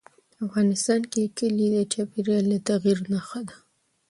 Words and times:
افغانستان 0.45 1.01
کې 1.11 1.33
کلي 1.37 1.67
د 1.75 1.77
چاپېریال 1.93 2.45
د 2.51 2.53
تغیر 2.67 2.97
نښه 3.11 3.41
ده. 3.47 3.55